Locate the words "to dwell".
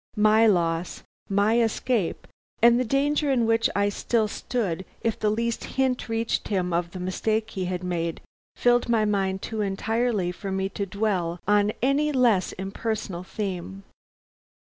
10.69-11.39